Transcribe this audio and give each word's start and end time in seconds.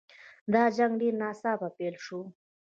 دا 0.53 0.63
جنګ 0.77 0.93
ډېر 1.01 1.13
ناڅاپه 1.21 1.67
پیل 1.77 1.95
شو. 2.05 2.19